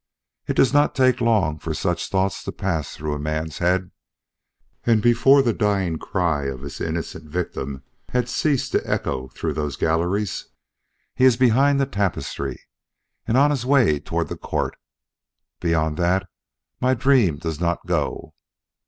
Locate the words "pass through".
2.51-3.13